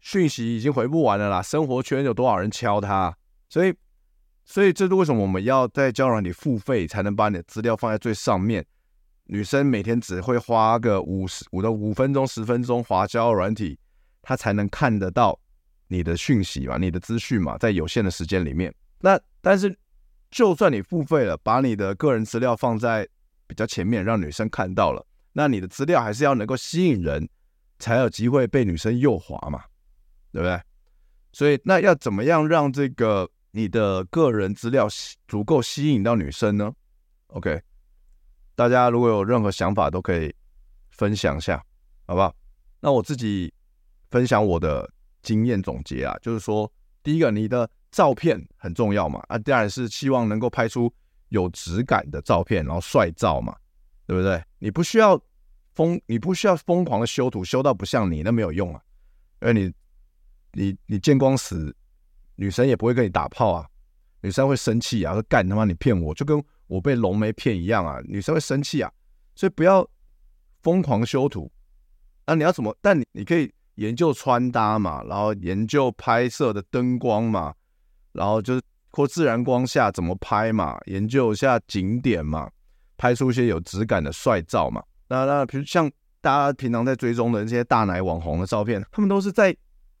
[0.00, 1.40] 讯息已经回不完了啦。
[1.40, 3.16] 生活圈有多少人敲她？
[3.48, 3.72] 所以，
[4.44, 8.64] 所以这是为什么我们要在交软体付费才能把你的资料放在最上面？
[9.24, 13.78] 女生每天只会花个五十五到五分钟、十分钟滑交软体。
[14.26, 15.38] 她才能看得到
[15.86, 18.74] 你的讯息嘛，你的资讯嘛，在有限的时间里面。
[19.00, 19.78] 那但是，
[20.30, 23.06] 就算你付费了，把你的个人资料放在
[23.46, 27.28] 比较前面，让女生看到了，那你的资料还是要能够吸引人，
[27.78, 29.62] 才有机会被女生诱滑嘛，
[30.32, 30.58] 对不对？
[31.32, 36.74] 所以，那要怎么样让这个你的个人资料吸足够吸引到女生呢
[37.28, 37.62] ？OK，
[38.56, 40.34] 大家如果有任何想法，都可以
[40.90, 41.64] 分享一下，
[42.06, 42.34] 好不好？
[42.80, 43.52] 那我自己。
[44.10, 44.88] 分享我的
[45.22, 50.92] 经验总结啊，就是说，第一个，你的照片很重要嘛，啊，当然是希望能够拍出
[51.30, 53.56] 有质感的照片，然后帅照嘛，
[54.06, 54.40] 对不对？
[54.60, 55.20] 你不需要
[55.74, 58.80] 疯，你不需要疯狂的修图，修到不像你，那没有用啊，
[59.42, 59.72] 因为你，
[60.52, 61.74] 你，你见光死，
[62.36, 63.66] 女生也不会跟你打炮啊，
[64.20, 68.90] 女生会生气啊，说干他妈你骗我，就跟我被龙妹骗一样啊，女生会生气啊，
[69.34, 69.88] 所以不要
[70.62, 71.50] 疯狂修图，
[72.24, 72.76] 啊，你要怎么？
[72.80, 73.52] 但你你可以。
[73.76, 77.52] 研究穿搭嘛，然后研究拍摄的灯光嘛，
[78.12, 82.48] 然后就是或自然光下怎么拍嘛，研究一下景点嘛，
[82.96, 84.80] 拍出一些有质感的帅照嘛。
[85.08, 89.52] 那那比如像大家平常在追踪的那些大奶网红的照片，他们都是在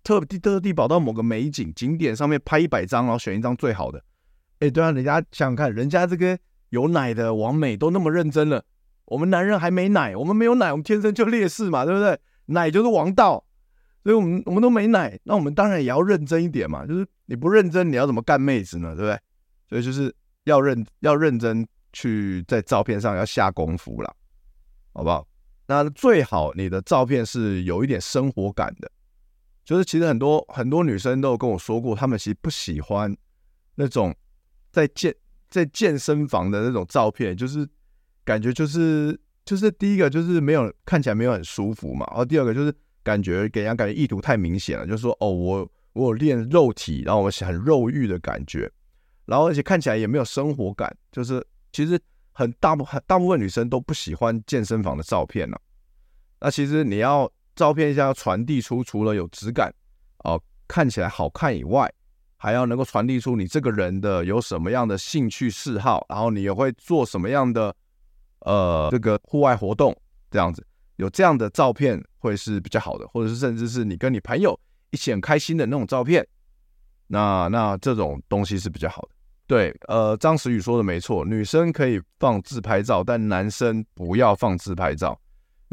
[0.04, 4.00] 特地特地跑到某个美景景点上面拍一百张，然后选一张最好的。
[4.60, 6.38] 哎，对啊，人家想想看，人家这个
[6.68, 8.62] 有奶的王美都那么认真了，
[9.06, 12.16] 我们男人还没奶，我们没有奶，我们天生就劣势嘛，对不对？
[12.46, 13.44] 奶就是王道。
[14.02, 16.84] 所以我们我们都没奶，那我们当然也要认真一点嘛。
[16.84, 18.94] 就是你不认真，你要怎么干妹子呢？
[18.94, 19.18] 对不对？
[19.70, 20.14] 所以就是
[20.44, 24.14] 要认要认真去在照片上要下功夫了，
[24.92, 25.26] 好不好？
[25.66, 28.90] 那最好你的照片是有一点生活感的，
[29.64, 33.16] 就是其实很多很多女生都有跟我说过，她们其实不喜欢
[33.74, 34.14] 那种
[34.70, 35.14] 在健
[35.48, 37.68] 在健身房的那种照片，就是
[38.24, 48.70] 感觉就是就是第一个就是没有看起来没有很舒服嘛，然后第二个就是感觉给人感觉意图太明显了，就是说哦我我有练肉体，然后我很肉欲的感觉，
[49.24, 52.00] 然后而且看起来也没有生活感，就是其实。
[52.36, 55.60] 很大部很大部分女生都不喜欢健身房的照片了、啊。
[56.40, 59.72] 那其实你要照片一下要传递出除了有质感
[60.24, 61.92] 哦、看起来好看以外，
[62.36, 67.74] 还要能够传递出你这个人的有什么样的兴趣嗜好，然后你也会做什么样的
[68.40, 69.94] 呃这个户外活动，
[70.30, 70.66] 这样子。
[70.96, 74.58] 有这样的照片会是比较好的，或者是甚至是你跟你朋友
[74.90, 76.26] 一起很开心的那种照片，
[77.06, 79.08] 那那这种东西是比较好的。
[79.46, 85.20] 对，呃，张时宇说的没错，女生可以放自拍照，但男生不要放自拍照，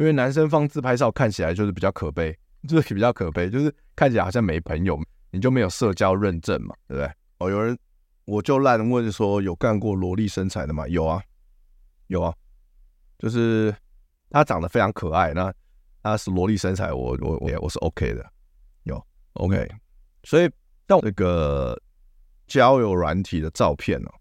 [0.02, 2.36] 因为男生放自拍照看起来就是比较可悲，
[2.68, 7.14] 就是比较可悲，就是看起来好像没朋友，你就没有社交认证嘛，对不对？
[7.38, 7.78] 哦，有人
[8.26, 10.88] 我就烂问说有干过萝莉身材的吗？
[10.88, 11.22] 有啊，
[12.08, 12.34] 有啊，
[13.20, 13.72] 就是
[14.32, 15.54] 她长得非常可爱，那
[16.02, 18.26] 她是萝莉身材，我我我我是 OK 的，
[18.86, 19.00] 有
[19.34, 19.70] OK，
[20.24, 20.50] 所以
[20.88, 21.80] 到这个。
[22.48, 24.12] 交友软体的照片哦，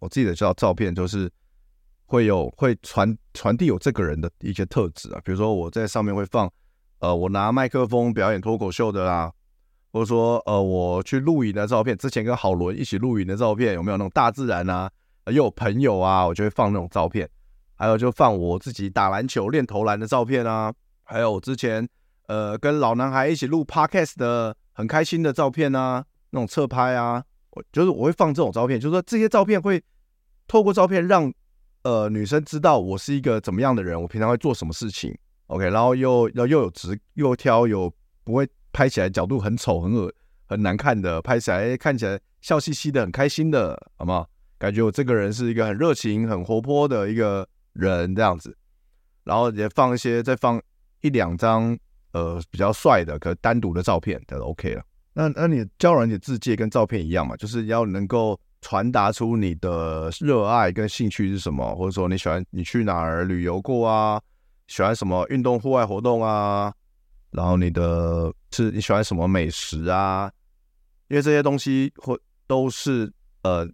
[0.00, 1.30] 我自己的照照片就是
[2.06, 6.50] 会有会传传递有这个人的一些特质啊，比如说我在上面会放
[7.00, 9.30] 呃我拿麦克风表演脱口秀的啦，
[9.92, 14.90] 或者说呃我去露营的照片，之前跟郝伦一起露营的照片，有没有那种大自然啊，
[15.26, 17.28] 又有朋友啊，我就会放那种照片，
[17.74, 21.88] 还有就放我自己打篮球练投篮的照片啊，还有我之前
[22.28, 27.24] 呃跟老男孩一起录 podcast 的很开心的照片啊，那种侧拍啊。
[27.50, 29.82] 我就是我会放这种照片，就是说这些照片会
[30.46, 31.32] 透过照片让
[31.86, 37.92] 呃女生知道我是一个怎么样的人，我平常会做什么事情，OK，然后又要又有直又挑有
[38.24, 40.12] 不会拍起来角度很丑很恶
[40.46, 44.28] 很难看的，拍起来看起来笑嘻嘻的很开心的，好不好？
[44.58, 48.56] 感觉我这个人是一个很热情很活泼的一个人这样子，
[49.22, 50.60] 然后也放一些再放
[51.02, 51.78] 一两张
[52.12, 54.82] 呃比较帅的可单独的照片，就 OK 了。
[55.12, 64.20] 那那你交友软体自介跟照片一样嘛，就是要能够传达出你的热爱跟兴趣是什么，或者说你喜欢你去哪儿旅游过啊，
[64.66, 66.74] 喜欢什么运动户外活动啊，
[67.30, 70.28] 然后你的是你喜欢什么美食啊，
[71.06, 73.08] 因为这些东西或都是
[73.44, 73.64] 呃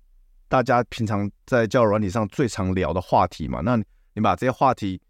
[0.47, 3.63] 大家平常在教育软体上最常聊的话题嘛。
[3.63, 3.77] 那
[4.13, 5.01] 你把这些话题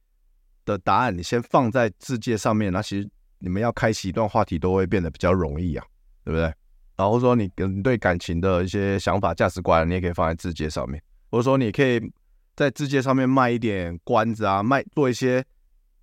[0.65, 5.85] 的答案你先放在字界上面，那其实你们要开启一段话题都会变得比较容易啊。
[6.25, 6.55] 对不对？
[6.97, 11.03] 然后说你跟你对感情的一些想法、价值观，你也可以放在自介上面。
[11.31, 11.99] 或者说，你可以
[12.55, 15.43] 在自介上面卖一点关子啊，卖做一些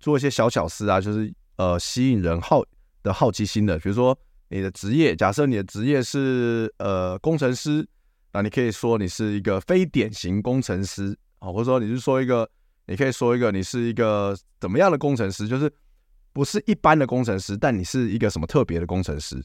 [0.00, 2.64] 做一些小巧思啊，就是呃吸引人好
[3.04, 3.78] 的好奇心的。
[3.78, 7.86] 比如说你的职业，假设你的职业是呃工程师，
[8.32, 12.50] 那你可以说你是一个非典型工程师啊，或者说你是说一个，
[12.86, 15.72] 你可以说一个你是一个怎么样的工程师，就是
[16.32, 19.40] 不是一般的工程师，但你是一个什么特别的工程师。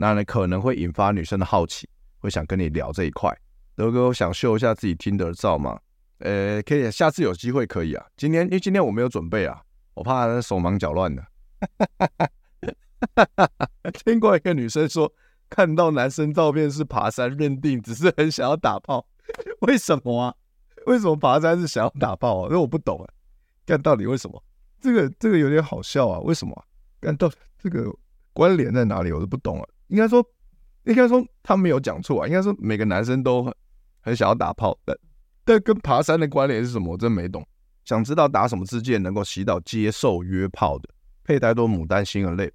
[0.00, 1.86] 那你可能会引发女生的好奇，
[2.20, 3.30] 会想跟你聊这一块。
[3.76, 5.78] 德哥想秀一下自己 Tinder 照吗？
[6.20, 8.06] 呃，可以，下次有机会可以啊。
[8.16, 9.60] 今天因为今天我没有准备啊，
[9.92, 11.22] 我怕手忙脚乱的。
[13.92, 15.12] 听过一个女生说，
[15.50, 19.06] 看到男生照片是爬山，认定只是很想要打炮。
[19.60, 20.34] 为什么啊？
[20.86, 22.44] 为什么爬山是想要打炮啊？
[22.46, 23.06] 因为我不懂啊。
[23.66, 24.42] 看到底为什么？
[24.80, 26.18] 这个这个有点好笑啊。
[26.20, 26.64] 为什么？
[27.02, 27.94] 看到这个
[28.32, 29.12] 关联在哪里？
[29.12, 29.68] 我都不懂啊。
[29.90, 30.24] 应该说，
[30.84, 32.26] 应该说他没有讲错啊。
[32.26, 33.54] 应该说每个男生都很
[34.00, 34.96] 很想要打炮，但
[35.44, 36.92] 但跟爬山的关联是什么？
[36.92, 37.46] 我真没懂。
[37.84, 40.88] 想知道打什么自介能够吸到接受约炮的？
[41.24, 42.50] 佩戴多牡丹心而累。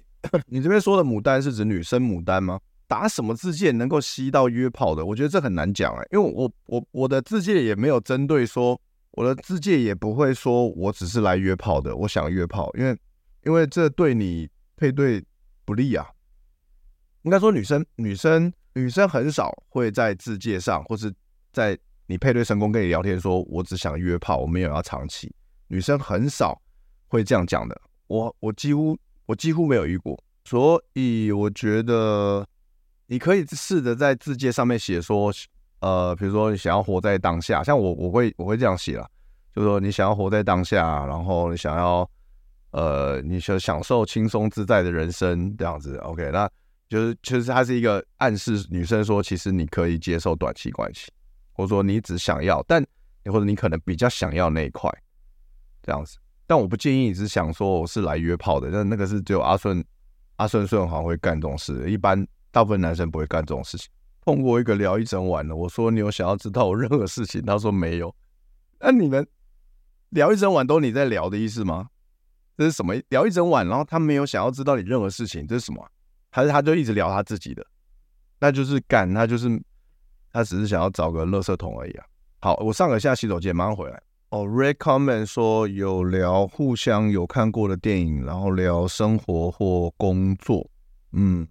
[0.46, 2.60] 你这边说的牡丹是指女生牡丹吗？
[2.88, 5.04] 打什么自介能够吸到约炮的？
[5.04, 8.80] 我觉得这很难讲哎，因为我我我的自介也没有针对说，
[9.12, 12.96] 我的自介也不会说我只是来约炮的，我想约炮，因为
[13.44, 15.24] 因为这对你配对
[15.64, 16.06] 不利啊。
[17.26, 21.12] 应该说，女生、女生、女生很少会在自介上，或是
[21.52, 25.34] 在你配对成功跟你聊天，说我只想约炮，我没有要长期。
[25.66, 26.56] 女生很少
[27.08, 27.76] 会这样讲的。
[28.06, 28.96] 我我几乎
[29.26, 32.46] 我几乎没有遇过，所以我觉得
[33.08, 35.32] 你可以试着在自介上面写说，
[35.80, 39.04] 呃，比如说你想要活在当下，像我我会我会这样写了，
[39.52, 42.08] 就是说你想要活在当下，然后你想要
[42.70, 45.96] 呃，你想享受轻松自在的人生这样子。
[45.96, 46.48] OK，那。
[46.88, 51.10] 就是，其实它是一个暗示女生说，其实你可以接受短期关系，
[51.52, 52.84] 或者说你只想要，但
[53.24, 54.90] 或者你可能比较想要那一块，
[55.82, 56.16] 这样子。
[56.46, 59.84] 但我不建议你是想说我是来约炮的，但那个是只有阿顺
[60.36, 63.88] 阿顺顺好像会干这种事，一般大部分男生不会干这种事情。
[64.20, 68.14] 碰过一个聊一整晚的，我说你有想要知道我任何事情，他说没有。
[68.78, 69.26] 那你们
[70.10, 71.88] 聊一整晚都你在聊的意思吗？
[72.56, 72.94] 这是什么？
[73.08, 75.84] 聊一整晚，然后他没有想要知道你任何事情，这是什么？
[76.30, 77.64] 还是他就一直聊他自己的？
[78.38, 79.48] 那就是干，他就是
[80.32, 82.04] 他只是想要找个垃圾桶而已啊。
[82.40, 84.02] 好，我上个下洗手间，马上回来。
[84.30, 90.68] 哦，Red Comment 说有聊互相有看过的电影，然后聊生活或工作。
[91.12, 91.46] 嗯，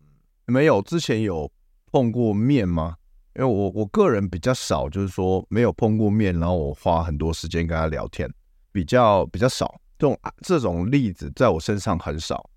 [0.45, 1.51] 没有，之前有
[1.91, 2.95] 碰过面吗？
[3.35, 8.31] 因为我我个人比较少，就是说没有碰过面，然后我花很多时间跟他聊天，
[8.71, 9.73] 比较比较少。
[9.97, 12.49] 这种这种例子在我身上很少，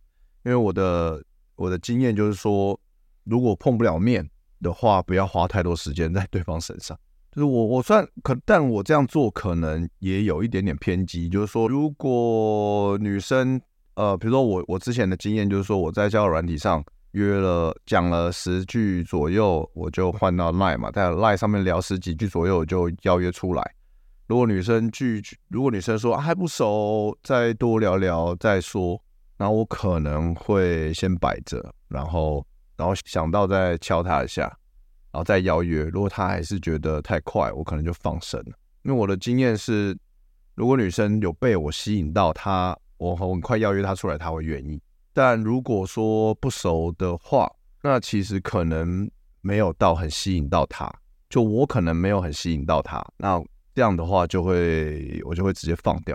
[0.45, 1.23] 因为我的
[1.59, 2.79] 我的经验就是说，
[3.25, 4.27] 如果碰不了面
[4.63, 6.99] 的话，不要花太多时间在对方身上。
[7.31, 11.29] 就是我我算可，但我这样做可能也有一点点偏激。
[11.29, 13.61] 就是说，如果女生
[13.95, 16.83] 呃，比如说我我之前的经验就是说，我在交友软体上
[17.13, 23.75] 约了讲了十句左右，我就换到 Line 嘛，在 Line 上面聊十几句左右就邀约出来。
[24.27, 29.01] 如果女生拒绝，如果女生说、还不熟，再多聊聊再说，
[29.39, 34.43] 然后我可能会先摆着，然后然后想到再敲他一下，
[35.13, 35.85] 然后再邀约。
[35.85, 38.53] 如果他还是觉得太快，我可能就放生了。
[38.83, 39.97] 因为我的经验是，
[40.55, 44.79] 如果女生有被我吸引到她，我很快邀约她出来，她会愿意。
[45.15, 47.51] 但如果说不熟的话，
[47.83, 49.11] 那其实可能
[49.41, 50.93] 没有到很吸引到她，
[51.31, 53.43] 就我可能没有很吸引到她，那。
[53.75, 56.13] 这样的话就会我就会直接放掉，